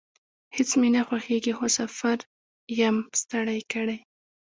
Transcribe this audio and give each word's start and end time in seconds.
هیڅ 0.55 0.69
مې 0.79 0.89
نه 0.95 1.01
خوښیږي، 1.07 1.53
خو 1.57 1.65
سفر 1.77 2.17
یم 2.79 2.95
ستړی 3.21 3.61
کړی 3.71 3.97